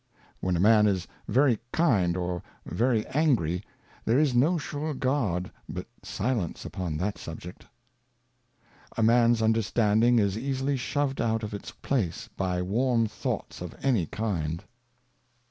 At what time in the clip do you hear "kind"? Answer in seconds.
1.71-2.17, 14.07-14.63